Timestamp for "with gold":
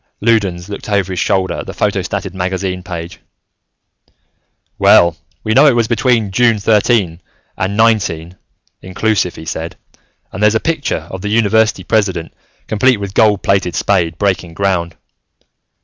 12.97-13.43